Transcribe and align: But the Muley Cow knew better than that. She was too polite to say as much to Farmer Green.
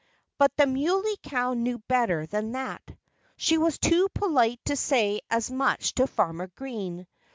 But 0.39 0.51
the 0.57 0.65
Muley 0.65 1.15
Cow 1.21 1.53
knew 1.53 1.77
better 1.87 2.25
than 2.25 2.53
that. 2.53 2.81
She 3.37 3.59
was 3.59 3.77
too 3.77 4.09
polite 4.15 4.59
to 4.65 4.75
say 4.75 5.21
as 5.29 5.51
much 5.51 5.93
to 5.93 6.07
Farmer 6.07 6.47
Green. 6.47 7.05